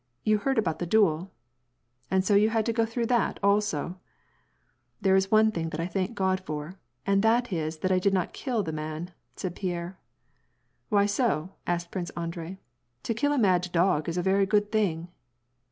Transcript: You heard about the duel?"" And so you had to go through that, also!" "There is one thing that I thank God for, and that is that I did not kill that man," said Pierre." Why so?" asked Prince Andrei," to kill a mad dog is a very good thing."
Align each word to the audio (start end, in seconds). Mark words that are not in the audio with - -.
You 0.23 0.39
heard 0.39 0.57
about 0.57 0.79
the 0.79 0.87
duel?"" 0.87 1.31
And 2.09 2.25
so 2.25 2.33
you 2.33 2.49
had 2.49 2.65
to 2.65 2.73
go 2.73 2.87
through 2.87 3.05
that, 3.05 3.39
also!" 3.43 3.99
"There 5.01 5.15
is 5.15 5.29
one 5.29 5.51
thing 5.51 5.69
that 5.69 5.79
I 5.79 5.85
thank 5.85 6.15
God 6.15 6.39
for, 6.39 6.79
and 7.05 7.21
that 7.21 7.53
is 7.53 7.77
that 7.85 7.91
I 7.91 7.99
did 7.99 8.11
not 8.11 8.33
kill 8.33 8.63
that 8.63 8.73
man," 8.73 9.11
said 9.35 9.53
Pierre." 9.55 9.99
Why 10.89 11.05
so?" 11.05 11.51
asked 11.67 11.91
Prince 11.91 12.09
Andrei," 12.17 12.57
to 13.03 13.13
kill 13.13 13.31
a 13.31 13.37
mad 13.37 13.69
dog 13.71 14.09
is 14.09 14.17
a 14.17 14.23
very 14.23 14.47
good 14.47 14.71
thing." 14.71 15.07